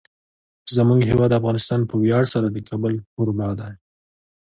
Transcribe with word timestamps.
زموږ 0.75 0.99
هیواد 1.09 1.37
افغانستان 1.39 1.79
په 1.89 1.95
ویاړ 2.01 2.23
سره 2.33 2.47
د 2.51 2.57
کابل 2.69 2.93
کوربه 3.13 3.47
دی. 3.59 3.73